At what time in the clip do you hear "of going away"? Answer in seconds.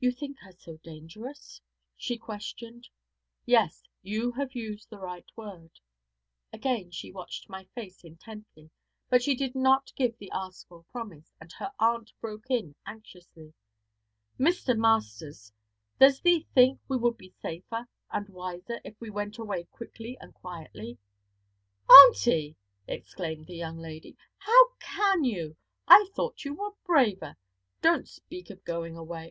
28.50-29.30